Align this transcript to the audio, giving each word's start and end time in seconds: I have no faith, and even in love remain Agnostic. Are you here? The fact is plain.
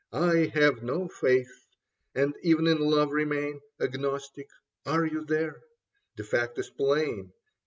I 0.13 0.47
have 0.55 0.81
no 0.81 1.07
faith, 1.07 1.63
and 2.15 2.33
even 2.41 2.65
in 2.65 2.79
love 2.79 3.11
remain 3.11 3.61
Agnostic. 3.79 4.47
Are 4.83 5.05
you 5.05 5.25
here? 5.25 5.61
The 6.15 6.23
fact 6.23 6.57
is 6.57 6.71
plain. 6.71 7.31